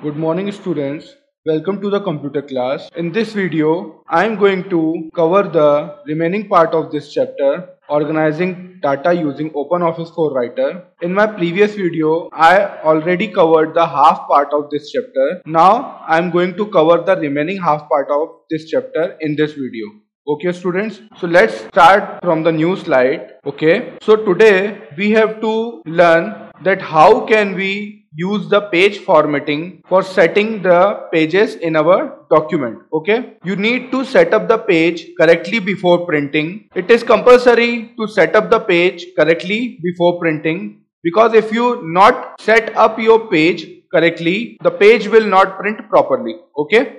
Good 0.00 0.16
morning 0.16 0.52
students. 0.52 1.16
Welcome 1.44 1.80
to 1.80 1.90
the 1.90 2.00
computer 2.00 2.40
class. 2.40 2.88
In 2.94 3.10
this 3.10 3.32
video, 3.32 4.04
I 4.08 4.24
am 4.26 4.36
going 4.36 4.70
to 4.70 5.10
cover 5.12 5.42
the 5.42 5.96
remaining 6.06 6.48
part 6.48 6.72
of 6.72 6.92
this 6.92 7.12
chapter 7.12 7.70
organizing 7.88 8.78
data 8.80 9.12
using 9.12 9.50
OpenOffice 9.50 10.14
4 10.14 10.34
Writer. 10.34 10.84
In 11.02 11.12
my 11.12 11.26
previous 11.26 11.74
video, 11.74 12.30
I 12.32 12.80
already 12.84 13.26
covered 13.26 13.74
the 13.74 13.84
half 13.84 14.28
part 14.28 14.52
of 14.52 14.70
this 14.70 14.92
chapter. 14.92 15.42
Now, 15.46 16.00
I 16.06 16.16
am 16.16 16.30
going 16.30 16.56
to 16.58 16.66
cover 16.66 17.02
the 17.02 17.16
remaining 17.16 17.60
half 17.60 17.88
part 17.88 18.08
of 18.08 18.28
this 18.50 18.70
chapter 18.70 19.16
in 19.20 19.34
this 19.34 19.54
video. 19.54 19.86
Okay 20.28 20.52
students, 20.52 21.00
so 21.18 21.26
let's 21.26 21.64
start 21.66 22.20
from 22.22 22.44
the 22.44 22.52
new 22.52 22.76
slide. 22.76 23.32
Okay, 23.46 23.94
so 24.00 24.14
today 24.14 24.78
we 24.96 25.10
have 25.10 25.40
to 25.40 25.82
learn 25.86 26.50
that 26.62 26.82
how 26.82 27.26
can 27.26 27.56
we 27.56 27.98
use 28.20 28.48
the 28.48 28.60
page 28.72 28.98
formatting 28.98 29.82
for 29.88 30.02
setting 30.02 30.60
the 30.62 30.80
pages 31.12 31.54
in 31.56 31.76
our 31.76 31.98
document 32.30 32.78
okay? 32.92 33.34
You 33.44 33.54
need 33.54 33.92
to 33.92 34.04
set 34.04 34.34
up 34.34 34.48
the 34.48 34.58
page 34.58 35.06
correctly 35.20 35.60
before 35.60 36.04
printing. 36.06 36.68
It 36.74 36.90
is 36.90 37.02
compulsory 37.02 37.94
to 37.98 38.08
set 38.08 38.34
up 38.34 38.50
the 38.50 38.60
page 38.60 39.06
correctly 39.16 39.78
before 39.82 40.18
printing 40.18 40.82
because 41.02 41.34
if 41.34 41.52
you 41.52 41.80
not 41.84 42.40
set 42.40 42.76
up 42.76 42.98
your 42.98 43.20
page 43.28 43.66
correctly 43.94 44.58
the 44.62 44.70
page 44.70 45.08
will 45.08 45.26
not 45.26 45.58
print 45.58 45.88
properly 45.88 46.36
okay? 46.56 46.94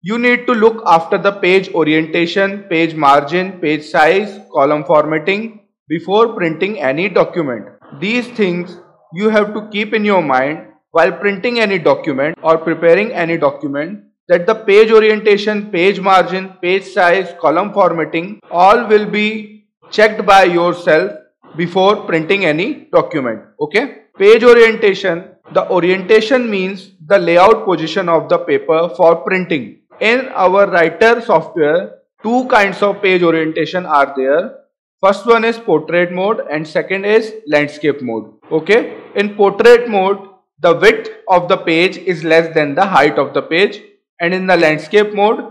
You 0.00 0.18
need 0.18 0.46
to 0.46 0.52
look 0.52 0.82
after 0.86 1.18
the 1.18 1.32
page 1.32 1.72
orientation 1.74 2.62
page 2.74 2.94
margin 2.94 3.52
page 3.60 3.84
size 3.84 4.40
column 4.52 4.84
formatting 4.84 5.60
before 5.88 6.34
printing 6.34 6.78
any 6.80 7.08
document. 7.08 7.66
These 8.00 8.28
things 8.28 8.78
you 9.12 9.28
have 9.30 9.54
to 9.54 9.68
keep 9.70 9.94
in 9.94 10.04
your 10.04 10.22
mind 10.22 10.66
while 10.90 11.12
printing 11.12 11.60
any 11.60 11.78
document 11.78 12.36
or 12.42 12.58
preparing 12.58 13.12
any 13.12 13.36
document 13.36 14.04
that 14.28 14.46
the 14.46 14.54
page 14.54 14.90
orientation, 14.90 15.70
page 15.70 16.00
margin, 16.00 16.52
page 16.60 16.84
size, 16.84 17.34
column 17.40 17.72
formatting 17.72 18.40
all 18.50 18.86
will 18.86 19.06
be 19.06 19.66
checked 19.90 20.24
by 20.26 20.44
yourself 20.44 21.12
before 21.56 22.04
printing 22.04 22.44
any 22.44 22.88
document. 22.92 23.42
Okay. 23.60 24.02
Page 24.18 24.44
orientation. 24.44 25.24
The 25.52 25.70
orientation 25.70 26.50
means 26.50 26.92
the 27.06 27.18
layout 27.18 27.64
position 27.64 28.08
of 28.08 28.28
the 28.28 28.38
paper 28.38 28.90
for 28.96 29.16
printing. 29.16 29.80
In 30.00 30.28
our 30.34 30.70
writer 30.70 31.22
software, 31.22 32.00
two 32.22 32.46
kinds 32.48 32.82
of 32.82 33.00
page 33.00 33.22
orientation 33.22 33.86
are 33.86 34.12
there. 34.14 34.58
First 35.00 35.26
one 35.26 35.44
is 35.44 35.58
portrait 35.58 36.12
mode 36.12 36.40
and 36.50 36.66
second 36.66 37.06
is 37.06 37.32
landscape 37.46 38.02
mode. 38.02 38.37
Okay. 38.50 38.96
In 39.14 39.34
portrait 39.34 39.88
mode, 39.88 40.18
the 40.60 40.74
width 40.74 41.10
of 41.28 41.48
the 41.48 41.56
page 41.56 41.98
is 41.98 42.24
less 42.24 42.52
than 42.54 42.74
the 42.74 42.86
height 42.86 43.18
of 43.18 43.34
the 43.34 43.42
page 43.42 43.80
and 44.20 44.34
in 44.34 44.46
the 44.46 44.56
landscape 44.56 45.14
mode, 45.14 45.44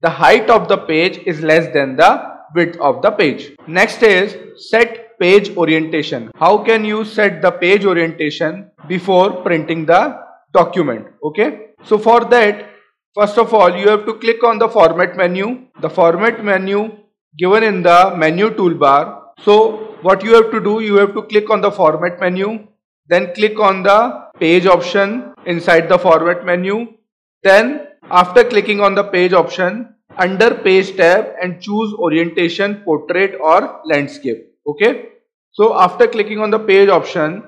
the 0.00 0.10
height 0.10 0.50
of 0.50 0.68
the 0.68 0.78
page 0.78 1.18
is 1.26 1.40
less 1.40 1.72
than 1.72 1.96
the 1.96 2.34
width 2.54 2.78
of 2.78 3.02
the 3.02 3.10
page. 3.10 3.56
Next 3.66 4.02
is 4.02 4.36
set 4.70 5.18
page 5.18 5.56
orientation. 5.56 6.30
How 6.36 6.58
can 6.58 6.84
you 6.84 7.04
set 7.04 7.42
the 7.42 7.50
page 7.50 7.84
orientation 7.84 8.70
before 8.88 9.42
printing 9.42 9.86
the 9.86 10.20
document? 10.52 11.06
Okay. 11.22 11.70
So 11.84 11.98
for 11.98 12.24
that, 12.24 12.70
first 13.14 13.38
of 13.38 13.52
all, 13.52 13.76
you 13.76 13.88
have 13.88 14.06
to 14.06 14.14
click 14.14 14.42
on 14.44 14.58
the 14.58 14.68
format 14.68 15.16
menu. 15.16 15.66
The 15.80 15.90
format 15.90 16.42
menu 16.44 16.90
given 17.36 17.62
in 17.62 17.82
the 17.82 18.14
menu 18.16 18.50
toolbar. 18.50 19.20
So 19.44 19.94
what 20.00 20.24
you 20.24 20.34
have 20.34 20.50
to 20.52 20.60
do, 20.60 20.80
you 20.80 20.96
have 20.96 21.14
to 21.14 21.22
click 21.22 21.50
on 21.50 21.60
the 21.60 21.70
format 21.70 22.18
menu, 22.18 22.66
then 23.06 23.34
click 23.34 23.58
on 23.60 23.82
the 23.82 24.28
page 24.40 24.66
option 24.66 25.34
inside 25.44 25.88
the 25.88 25.98
format 25.98 26.46
menu. 26.46 26.94
Then 27.42 27.88
after 28.10 28.44
clicking 28.44 28.80
on 28.80 28.94
the 28.94 29.04
page 29.04 29.34
option, 29.34 29.94
under 30.16 30.54
page 30.54 30.96
tab 30.96 31.34
and 31.42 31.60
choose 31.60 31.92
orientation, 31.94 32.76
portrait 32.84 33.34
or 33.40 33.80
landscape. 33.84 34.54
Okay. 34.66 35.08
So 35.52 35.78
after 35.78 36.06
clicking 36.06 36.38
on 36.38 36.50
the 36.50 36.58
page 36.58 36.88
option, 36.88 37.44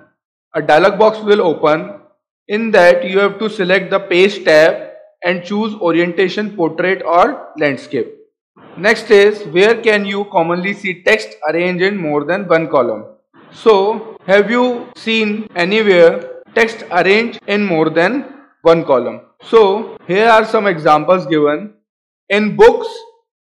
a 0.54 0.60
dialog 0.60 0.98
box 0.98 1.18
will 1.20 1.40
open. 1.40 2.00
In 2.48 2.70
that 2.72 3.08
you 3.08 3.18
have 3.18 3.38
to 3.38 3.48
select 3.48 3.90
the 3.90 4.00
page 4.00 4.44
tab 4.44 4.90
and 5.24 5.42
choose 5.44 5.74
orientation, 5.74 6.54
portrait 6.54 7.02
or 7.02 7.52
landscape. 7.58 8.12
Next 8.78 9.10
is 9.10 9.42
where 9.44 9.80
can 9.80 10.04
you 10.04 10.26
commonly 10.26 10.74
see 10.74 11.02
text 11.02 11.30
arranged 11.48 11.82
in 11.82 11.96
more 11.96 12.24
than 12.24 12.46
one 12.46 12.68
column. 12.68 13.06
So 13.50 14.18
have 14.26 14.50
you 14.50 14.92
seen 14.96 15.48
anywhere 15.56 16.42
text 16.54 16.84
arranged 16.90 17.40
in 17.46 17.64
more 17.64 17.88
than 17.88 18.26
one 18.60 18.84
column? 18.84 19.22
So 19.42 19.96
here 20.06 20.28
are 20.28 20.44
some 20.44 20.66
examples 20.66 21.24
given 21.26 21.72
in 22.28 22.54
books, 22.54 22.86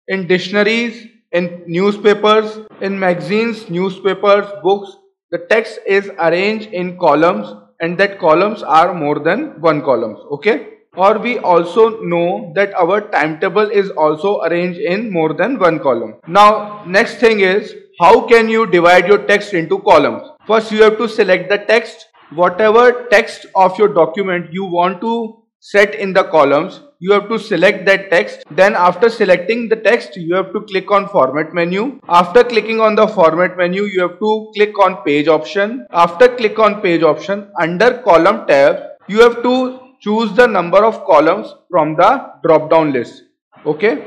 in 0.07 0.29
dictionaries, 0.29 1.09
in 1.33 1.65
newspapers, 1.67 2.61
in 2.81 2.97
magazines, 2.97 3.69
newspapers, 3.69 4.47
books, 4.63 4.97
the 5.33 5.39
text 5.51 5.81
is 5.85 6.09
arranged 6.21 6.69
in 6.69 6.97
columns 6.97 7.53
and 7.81 7.99
that 7.99 8.21
columns 8.21 8.63
are 8.63 8.95
more 8.95 9.19
than 9.19 9.61
one 9.61 9.83
columns. 9.83 10.21
Okay 10.31 10.78
or 10.99 11.19
we 11.19 11.39
also 11.39 12.01
know 12.01 12.53
that 12.55 12.75
our 12.75 13.01
timetable 13.01 13.71
is 13.71 13.91
also 13.91 14.41
arranged 14.43 14.81
in 14.81 15.11
more 15.13 15.33
than 15.33 15.59
one 15.59 15.79
column. 15.79 16.15
Now 16.27 16.85
next 16.87 17.17
thing 17.17 17.41
is 17.41 17.75
how 18.01 18.27
can 18.27 18.49
you 18.49 18.67
divide 18.67 19.07
your 19.07 19.19
text 19.27 19.55
into 19.55 19.79
columns? 19.81 20.29
First 20.47 20.73
you 20.73 20.83
have 20.83 20.99
to 20.99 21.09
select 21.09 21.49
the 21.49 21.59
text. 21.59 22.07
Whatever 22.35 23.07
text 23.11 23.47
of 23.57 23.79
your 23.79 23.89
document 23.89 24.53
you 24.53 24.65
want 24.65 25.01
to 25.01 25.43
set 25.61 25.95
in 25.95 26.13
the 26.13 26.23
columns 26.25 26.81
you 27.01 27.13
have 27.13 27.29
to 27.29 27.39
select 27.39 27.85
that 27.87 28.11
text 28.11 28.45
then 28.51 28.75
after 28.75 29.09
selecting 29.09 29.69
the 29.69 29.75
text 29.75 30.17
you 30.17 30.35
have 30.35 30.53
to 30.53 30.61
click 30.63 30.91
on 30.91 31.09
format 31.09 31.53
menu 31.53 31.99
after 32.09 32.45
clicking 32.45 32.81
on 32.81 32.95
the 32.95 33.07
format 33.09 33.57
menu 33.57 33.83
you 33.85 34.01
have 34.01 34.19
to 34.21 34.53
click 34.55 34.79
on 34.79 34.97
page 35.03 35.27
option 35.27 35.85
after 35.91 36.29
click 36.37 36.61
on 36.61 36.81
page 36.81 37.03
option 37.03 37.51
under 37.59 37.99
column 38.05 38.47
tab 38.47 38.83
you 39.09 39.21
have 39.21 39.43
to 39.43 39.55
choose 40.01 40.33
the 40.35 40.47
number 40.47 40.85
of 40.85 41.05
columns 41.05 41.55
from 41.71 41.97
the 41.97 42.33
drop 42.43 42.71
down 42.71 42.93
list. 42.93 43.25
Okay? 43.67 44.05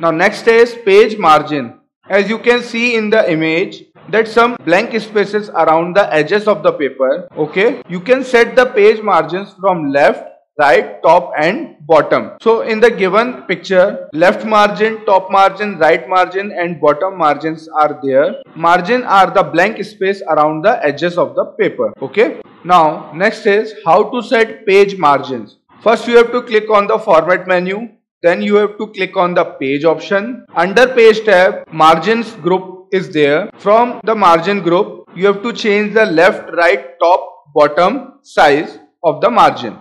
Now 0.00 0.10
next 0.10 0.46
is 0.48 0.74
page 0.84 1.18
margin. 1.18 1.80
As 2.08 2.28
you 2.28 2.38
can 2.38 2.62
see 2.62 2.96
in 2.96 3.10
the 3.10 3.30
image 3.30 3.84
that 4.08 4.26
some 4.26 4.56
blank 4.64 4.98
spaces 5.00 5.50
around 5.50 5.94
the 5.94 6.12
edges 6.12 6.48
of 6.48 6.62
the 6.62 6.72
paper 6.72 7.28
okay? 7.36 7.82
You 7.88 8.00
can 8.00 8.24
set 8.24 8.56
the 8.56 8.66
page 8.66 9.02
margins 9.02 9.54
from 9.60 9.90
left 9.90 10.24
right 10.58 11.02
top 11.02 11.32
and 11.38 11.76
bottom. 11.86 12.32
So 12.40 12.62
in 12.62 12.80
the 12.80 12.90
given 12.90 13.42
picture 13.42 14.08
left 14.12 14.46
margin 14.46 15.04
top 15.04 15.30
margin 15.30 15.78
right 15.78 16.08
margin 16.08 16.50
and 16.52 16.80
bottom 16.80 17.18
margins 17.18 17.68
are 17.68 18.00
there. 18.02 18.42
Margin 18.56 19.04
are 19.04 19.30
the 19.30 19.42
blank 19.42 19.84
space 19.84 20.22
around 20.22 20.62
the 20.62 20.84
edges 20.84 21.18
of 21.18 21.34
the 21.34 21.44
paper. 21.58 21.92
Okay 22.00 22.40
now 22.64 23.12
next 23.14 23.46
is 23.46 23.74
how 23.84 24.10
to 24.10 24.22
set 24.22 24.66
page 24.66 24.96
margins. 24.98 25.58
First 25.80 26.08
you 26.08 26.16
have 26.16 26.32
to 26.32 26.42
click 26.42 26.70
on 26.70 26.86
the 26.86 26.98
format 26.98 27.46
menu. 27.46 27.88
Then 28.22 28.42
you 28.42 28.56
have 28.56 28.76
to 28.78 28.88
click 28.88 29.16
on 29.16 29.34
the 29.34 29.44
page 29.44 29.84
option. 29.84 30.44
Under 30.54 30.88
page 30.88 31.24
tab 31.24 31.72
margins 31.72 32.32
group 32.32 32.88
is 32.92 33.10
there. 33.10 33.50
From 33.58 34.00
the 34.02 34.14
margin 34.14 34.60
group 34.60 35.08
you 35.14 35.26
have 35.26 35.42
to 35.42 35.52
change 35.52 35.94
the 35.94 36.06
left 36.06 36.52
right 36.52 36.98
top 36.98 37.44
bottom 37.54 38.18
size 38.22 38.78
of 39.04 39.20
the 39.20 39.30
margin. 39.30 39.78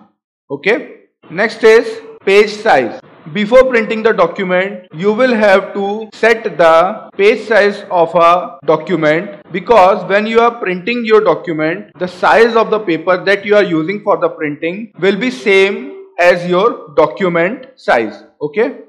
Okay? 0.52 0.98
Next 1.30 1.64
is 1.64 2.00
page 2.24 2.52
size 2.52 3.00
before 3.34 3.66
printing 3.66 4.04
the 4.04 4.14
document 4.14 4.88
you 4.94 5.12
will 5.12 5.34
have 5.34 5.74
to 5.74 6.10
set 6.14 6.44
the 6.58 7.10
page 7.18 7.46
size 7.48 7.84
of 7.92 8.14
a 8.16 8.58
document 8.66 9.36
because 9.52 10.04
when 10.10 10.26
you 10.26 10.40
are 10.40 10.52
printing 10.60 11.04
your 11.06 11.22
document 11.22 11.92
the 12.00 12.08
size 12.08 12.56
of 12.56 12.70
the 12.70 12.80
paper 12.80 13.24
that 13.26 13.46
you 13.46 13.56
are 13.56 13.64
using 13.64 14.02
for 14.02 14.18
the 14.18 14.30
printing 14.30 14.92
will 15.00 15.18
be 15.18 15.30
same 15.30 16.06
as 16.20 16.48
your 16.48 16.94
document 16.96 17.68
size 17.76 18.24
okay? 18.42 18.80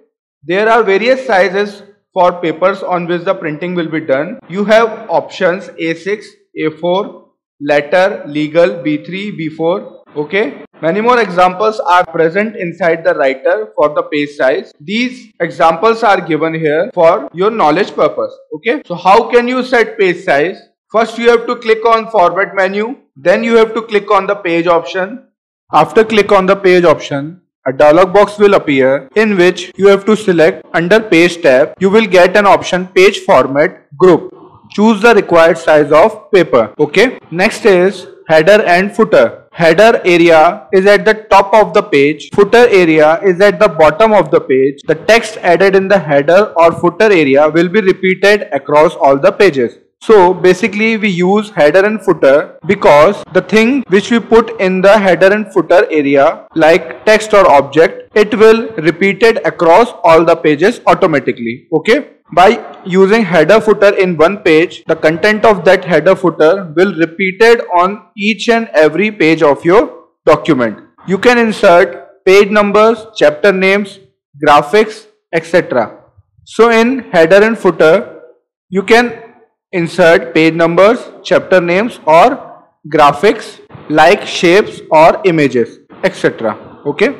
There 0.44 0.68
are 0.68 0.82
various 0.84 1.26
sizes 1.26 1.82
for 2.12 2.40
papers 2.40 2.82
on 2.82 3.06
which 3.06 3.24
the 3.24 3.34
printing 3.34 3.74
will 3.74 3.88
be 3.88 4.00
done. 4.00 4.38
You 4.48 4.64
have 4.64 5.06
options 5.10 5.68
a6 5.68 6.24
a4 6.56 7.24
letter 7.60 8.22
legal 8.26 8.68
b3 8.84 9.36
b4 9.38 9.97
okay? 10.18 10.64
Many 10.80 11.00
more 11.00 11.20
examples 11.20 11.80
are 11.80 12.04
present 12.06 12.56
inside 12.56 13.04
the 13.04 13.14
writer 13.14 13.72
for 13.74 13.88
the 13.94 14.02
page 14.02 14.30
size. 14.30 14.72
These 14.80 15.32
examples 15.40 16.02
are 16.02 16.20
given 16.20 16.54
here 16.54 16.90
for 16.94 17.28
your 17.32 17.50
knowledge 17.50 17.94
purpose. 17.94 18.32
Okay? 18.56 18.82
So 18.86 18.94
how 18.94 19.30
can 19.30 19.48
you 19.48 19.64
set 19.64 19.98
page 19.98 20.24
size? 20.24 20.60
First 20.90 21.18
you 21.18 21.28
have 21.30 21.46
to 21.46 21.56
click 21.56 21.84
on 21.84 22.10
format 22.10 22.54
menu. 22.54 22.96
Then 23.16 23.44
you 23.44 23.56
have 23.56 23.74
to 23.74 23.82
click 23.82 24.10
on 24.10 24.26
the 24.26 24.36
page 24.36 24.66
option. 24.66 25.24
After 25.72 26.04
click 26.04 26.32
on 26.32 26.46
the 26.46 26.56
page 26.56 26.84
option 26.84 27.42
a 27.66 27.72
dialog 27.72 28.14
box 28.14 28.38
will 28.38 28.54
appear 28.54 29.08
in 29.14 29.36
which 29.36 29.72
you 29.76 29.88
have 29.88 30.04
to 30.06 30.16
select 30.16 30.64
under 30.72 31.00
page 31.00 31.42
tab. 31.42 31.74
You 31.78 31.90
will 31.90 32.06
get 32.06 32.36
an 32.36 32.46
option 32.46 32.86
page 32.86 33.18
format 33.18 33.94
group. 33.96 34.32
Choose 34.70 35.02
the 35.02 35.14
required 35.14 35.58
size 35.58 35.92
of 35.92 36.30
paper. 36.30 36.72
Okay? 36.78 37.18
Next 37.30 37.66
is 37.66 38.06
header 38.28 38.62
and 38.62 38.94
footer 38.94 39.47
header 39.58 40.00
area 40.04 40.68
is 40.72 40.86
at 40.86 41.04
the 41.04 41.14
top 41.30 41.52
of 41.52 41.74
the 41.74 41.82
page, 41.82 42.30
footer 42.32 42.68
area 42.82 43.20
is 43.22 43.40
at 43.40 43.58
the 43.58 43.68
bottom 43.68 44.12
of 44.12 44.30
the 44.30 44.40
page. 44.40 44.82
The 44.86 44.94
text 44.94 45.36
added 45.38 45.74
in 45.74 45.88
the 45.88 45.98
header 45.98 46.52
or 46.56 46.70
footer 46.70 47.10
area 47.10 47.48
will 47.48 47.68
be 47.68 47.80
repeated 47.80 48.48
across 48.52 48.94
all 48.94 49.18
the 49.18 49.32
pages. 49.32 49.78
So 50.00 50.32
basically 50.32 50.96
we 50.96 51.08
use 51.08 51.50
header 51.50 51.84
and 51.84 52.00
footer 52.00 52.58
because 52.66 53.22
the 53.32 53.42
thing 53.42 53.82
which 53.88 54.10
we 54.10 54.20
put 54.20 54.60
in 54.60 54.80
the 54.80 54.96
header 54.98 55.32
and 55.32 55.52
footer 55.52 55.86
area 55.90 56.46
like 56.54 57.04
text 57.04 57.34
or 57.34 57.50
object 57.50 58.16
it 58.16 58.34
will 58.38 58.68
repeated 58.76 59.40
across 59.44 59.92
all 60.04 60.24
the 60.24 60.36
pages 60.36 60.80
automatically 60.86 61.68
okay? 61.72 62.10
By 62.32 62.64
using 62.84 63.22
header 63.24 63.60
footer 63.60 63.94
in 63.96 64.16
one 64.16 64.38
page 64.38 64.84
the 64.86 64.96
content 64.96 65.44
of 65.44 65.64
that 65.64 65.84
header 65.84 66.14
footer 66.14 66.72
will 66.76 66.94
repeated 66.94 67.62
on 67.74 68.02
each 68.16 68.48
and 68.48 68.68
every 68.74 69.10
page 69.10 69.42
of 69.42 69.64
your 69.64 70.04
document. 70.24 70.78
You 71.06 71.18
can 71.18 71.38
insert 71.38 72.24
page 72.24 72.50
numbers 72.50 73.06
chapter 73.16 73.52
names 73.52 73.98
graphics 74.44 75.06
etc 75.32 75.98
so 76.44 76.70
in 76.70 77.00
header 77.10 77.42
and 77.42 77.58
footer 77.58 78.22
you 78.70 78.82
can 78.82 79.27
insert 79.72 80.34
page 80.34 80.54
numbers, 80.54 80.98
chapter 81.22 81.60
names 81.60 82.00
or 82.06 82.64
graphics 82.88 83.60
like 83.90 84.26
shapes 84.26 84.80
or 84.90 85.20
images 85.24 85.80
etc. 86.04 86.56
Okay. 86.86 87.16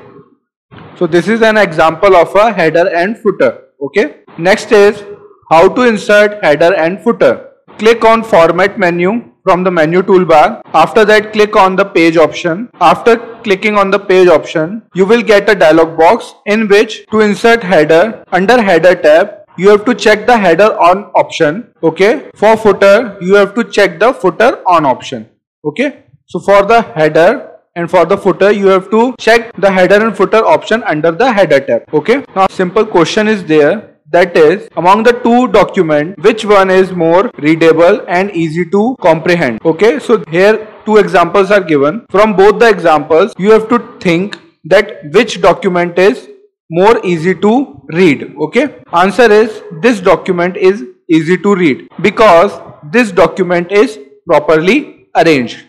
So 0.97 1.07
this 1.07 1.29
is 1.29 1.43
an 1.43 1.57
example 1.57 2.17
of 2.17 2.35
a 2.35 2.53
header 2.53 2.89
and 2.95 3.19
footer. 3.19 3.65
Okay. 3.83 4.23
Next 4.39 4.73
is 4.73 5.05
how 5.51 5.69
to 5.69 5.83
insert 5.83 6.43
header 6.43 6.75
and 6.75 7.01
footer. 7.03 7.51
Click 7.79 8.05
on 8.05 8.25
format 8.25 8.79
menu 8.79 9.25
from 9.45 9.63
the 9.63 9.71
menu 9.71 10.03
toolbar. 10.03 10.63
After 10.75 11.05
that 11.05 11.33
click 11.33 11.55
on 11.55 11.77
the 11.77 11.85
page 11.85 12.17
option. 12.17 12.69
After 12.81 13.17
clicking 13.43 13.77
on 13.77 13.91
the 13.91 13.99
page 13.99 14.29
option 14.29 14.83
you 14.95 15.07
will 15.07 15.23
get 15.23 15.49
a 15.49 15.55
dialog 15.55 15.99
box 15.99 16.35
in 16.47 16.67
which 16.69 17.07
to 17.11 17.21
insert 17.21 17.63
header 17.63 18.25
under 18.33 18.61
header 18.61 18.95
tab 18.95 19.38
you 19.59 19.69
have 19.71 19.85
to 19.85 19.95
check 19.95 20.27
the 20.27 20.39
header 20.39 20.71
on 20.89 21.05
option 21.17 21.75
okay? 21.83 22.31
For 22.35 22.57
footer 22.57 23.19
you 23.21 23.35
have 23.35 23.55
to 23.57 23.65
check 23.65 23.99
the 23.99 24.13
footer 24.13 24.63
on 24.67 24.87
option 24.87 25.29
okay? 25.65 26.05
So 26.27 26.39
for 26.39 26.63
the 26.63 26.83
header 26.83 27.51
and 27.75 27.91
for 27.91 28.05
the 28.05 28.17
footer 28.17 28.53
you 28.53 28.69
have 28.69 28.89
to 28.91 29.15
check 29.19 29.51
the 29.57 29.71
header 29.71 30.01
and 30.07 30.17
footer 30.17 30.45
option 30.45 30.85
under 30.85 31.11
the 31.11 31.33
header 31.33 31.61
tab 31.61 31.93
okay? 31.93 32.25
Now 32.37 32.47
simple 32.49 32.87
question 32.87 33.27
is 33.27 33.45
there 33.45 33.97
that 34.11 34.37
is 34.37 34.69
among 34.77 35.03
the 35.03 35.13
two 35.25 35.49
document 35.49 36.19
which 36.23 36.45
one 36.45 36.71
is 36.71 36.93
more 36.93 37.31
readable 37.39 38.01
and 38.09 38.31
easy 38.31 38.65
to 38.71 38.97
comprehend 39.01 39.61
okay? 39.65 39.99
So 39.99 40.23
here 40.31 40.69
two 40.87 40.99
examples 40.99 41.51
are 41.51 41.61
given. 41.61 42.07
From 42.11 42.37
both 42.37 42.61
the 42.61 42.69
examples 42.69 43.35
you 43.39 43.51
have 43.51 43.69
to 43.71 43.79
think 44.01 44.39
that 44.65 45.13
which 45.13 45.41
document 45.41 45.99
is 45.99 46.29
more 46.71 47.05
easy 47.05 47.35
to 47.35 47.83
read 47.93 48.35
okay? 48.41 48.83
Answer 48.93 49.31
is 49.31 49.63
this 49.81 50.01
document 50.01 50.57
is 50.57 50.85
easy 51.09 51.39
to 51.39 51.55
read 51.55 51.89
because 52.03 52.61
this 52.93 53.11
document 53.11 53.73
is 53.73 53.99
properly 54.27 55.09
arranged 55.17 55.65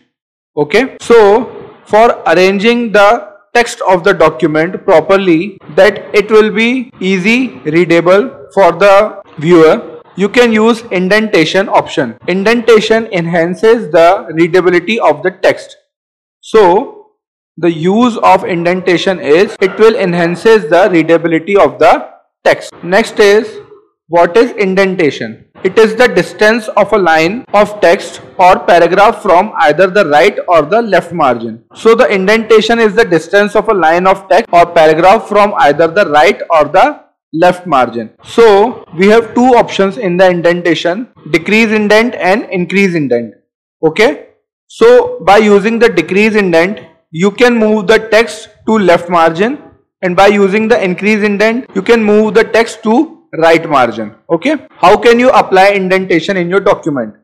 okay? 0.57 0.98
So 1.01 1.56
for 1.86 2.22
arranging 2.28 2.92
the 2.92 3.30
text 3.54 3.81
of 3.88 4.04
the 4.04 4.13
document 4.13 4.84
properly 4.86 5.57
that 5.75 6.13
it 6.13 6.30
will 6.30 6.51
be 6.51 6.92
easy 7.00 7.60
readable 7.66 8.48
for 8.54 8.72
the 8.72 9.22
viewer 9.40 10.00
you 10.16 10.28
can 10.28 10.51
use 10.51 10.81
indentation 10.92 11.69
option. 11.69 12.18
Indentation 12.28 13.07
enhances 13.07 13.90
the 13.92 14.28
readability 14.34 15.00
of 15.00 15.24
the 15.24 15.31
text. 15.31 15.78
So 16.42 16.99
the 17.63 17.71
use 17.71 18.17
of 18.23 18.45
indentation 18.45 19.19
is 19.19 19.56
it 19.59 19.77
will 19.77 19.95
enhances 19.95 20.69
the 20.69 20.89
readability 20.91 21.57
of 21.57 21.77
the 21.77 22.09
text. 22.45 22.71
Next 22.83 23.19
is 23.19 23.59
what 24.07 24.38
is 24.38 24.51
indentation? 24.51 25.45
It 25.65 25.77
is 25.77 25.95
the 25.95 26.07
distance 26.07 26.69
of 26.69 26.94
a 26.94 26.97
line 26.97 27.44
of 27.53 27.81
text 27.81 28.21
or 28.38 28.59
paragraph 28.59 29.21
from 29.21 29.51
either 29.57 29.88
the 29.88 30.06
right 30.06 30.39
or 30.47 30.61
the 30.61 30.81
left 30.81 31.11
margin. 31.11 31.65
So 31.75 31.95
the 31.95 32.07
indentation 32.07 32.79
is 32.79 32.95
the 32.95 33.03
distance 33.03 33.57
of 33.57 33.67
a 33.67 33.73
line 33.73 34.07
of 34.07 34.29
text 34.29 34.47
or 34.53 34.65
paragraph 34.65 35.27
from 35.27 35.53
either 35.57 35.88
the 35.88 36.09
right 36.09 36.41
or 36.50 36.63
the 36.63 37.03
left 37.33 37.67
margin. 37.67 38.12
So 38.23 38.85
we 38.97 39.07
have 39.07 39.35
two 39.35 39.50
options 39.63 39.97
in 39.97 40.15
the 40.15 40.29
indentation 40.29 41.09
decrease 41.31 41.71
indent 41.71 42.15
and 42.15 42.45
increase 42.45 42.95
indent. 42.95 43.33
Okay. 43.83 44.27
So 44.67 45.19
by 45.25 45.38
using 45.38 45.77
the 45.77 45.89
decrease 45.89 46.35
indent 46.35 46.85
you 47.11 47.31
can 47.31 47.57
move 47.57 47.88
the 47.88 47.97
text 48.09 48.50
to 48.67 48.77
left 48.77 49.09
margin 49.09 49.57
and 50.03 50.15
by 50.15 50.27
using 50.27 50.67
the 50.67 50.83
increase 50.83 51.23
indent 51.23 51.65
you 51.73 51.81
can 51.81 52.03
move 52.03 52.35
the 52.35 52.44
text 52.44 52.83
to 52.83 53.23
right 53.39 53.67
margin 53.67 54.13
okay? 54.29 54.67
How 54.77 54.95
can 54.95 55.19
you 55.19 55.29
apply 55.31 55.69
indentation 55.69 56.38
in 56.38 56.50
your 56.50 56.59
document? 56.59 57.15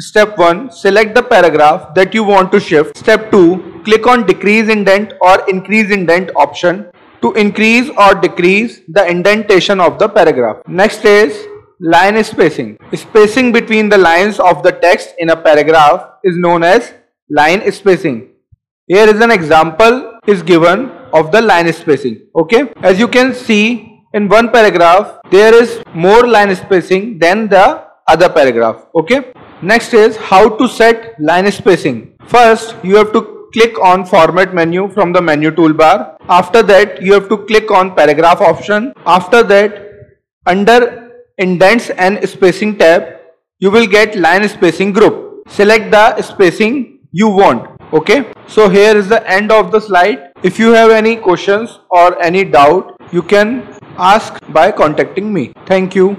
Step 0.00 0.36
1 0.36 0.72
select 0.72 1.14
the 1.14 1.22
paragraph 1.22 1.94
that 1.94 2.12
you 2.14 2.24
want 2.24 2.50
to 2.50 2.58
shift. 2.58 2.96
Step 2.96 3.30
2 3.30 3.82
click 3.84 4.08
on 4.08 4.26
decrease 4.26 4.68
indent 4.68 5.12
or 5.20 5.48
increase 5.48 5.92
indent 5.92 6.30
option 6.34 6.90
to 7.20 7.32
increase 7.34 7.90
or 7.96 8.14
decrease 8.14 8.80
the 8.88 9.06
indentation 9.06 9.78
of 9.78 10.00
the 10.00 10.08
paragraph. 10.08 10.56
Next 10.66 11.04
is 11.04 11.46
line 11.78 12.22
spacing. 12.24 12.76
Spacing 12.92 13.52
between 13.52 13.88
the 13.88 13.98
lines 13.98 14.40
of 14.40 14.64
the 14.64 14.72
text 14.72 15.14
in 15.18 15.30
a 15.30 15.36
paragraph 15.36 16.08
is 16.24 16.36
known 16.36 16.64
as 16.64 16.92
line 17.30 17.70
spacing 17.70 18.31
here 18.92 19.08
is 19.12 19.20
an 19.26 19.30
example 19.30 19.94
is 20.32 20.42
given 20.42 20.80
of 21.18 21.30
the 21.32 21.40
line 21.40 21.72
spacing. 21.72 22.16
Okay. 22.36 22.62
As 22.82 22.98
you 22.98 23.08
can 23.08 23.32
see 23.34 24.00
in 24.12 24.28
one 24.28 24.50
paragraph 24.50 25.18
there 25.30 25.54
is 25.54 25.70
more 25.94 26.26
line 26.26 26.54
spacing 26.54 27.18
than 27.18 27.48
the 27.48 27.84
other 28.06 28.28
paragraph. 28.28 28.84
Okay. 28.94 29.32
Next 29.62 29.94
is 29.94 30.16
how 30.16 30.42
to 30.58 30.68
set 30.68 31.18
line 31.18 31.50
spacing. 31.50 31.96
First 32.26 32.76
you 32.82 32.96
have 32.96 33.14
to 33.14 33.48
click 33.54 33.80
on 33.80 34.04
format 34.04 34.54
menu 34.54 34.88
from 34.90 35.14
the 35.14 35.22
menu 35.22 35.50
toolbar. 35.50 36.16
After 36.28 36.62
that 36.74 37.00
you 37.00 37.14
have 37.14 37.30
to 37.30 37.38
click 37.46 37.70
on 37.70 37.94
paragraph 37.94 38.42
option. 38.42 38.92
After 39.06 39.42
that 39.42 39.82
under 40.46 41.10
indents 41.38 41.88
and 41.90 42.28
spacing 42.28 42.76
tab 42.76 43.08
you 43.58 43.70
will 43.70 43.86
get 43.86 44.16
line 44.16 44.46
spacing 44.48 44.92
group. 44.92 45.48
Select 45.48 45.90
the 45.90 46.20
spacing 46.20 46.98
you 47.10 47.28
want 47.28 47.72
okay? 47.92 48.32
So 48.46 48.68
here 48.68 48.96
is 48.96 49.08
the 49.08 49.28
end 49.30 49.52
of 49.52 49.70
the 49.70 49.80
slide. 49.80 50.32
If 50.42 50.58
you 50.58 50.72
have 50.72 50.90
any 50.90 51.16
questions 51.16 51.78
or 51.90 52.20
any 52.22 52.44
doubt 52.44 52.96
you 53.12 53.22
can 53.22 53.78
ask 53.98 54.38
by 54.48 54.72
contacting 54.72 55.32
me. 55.32 55.52
Thank 55.66 55.94
you 55.94 56.16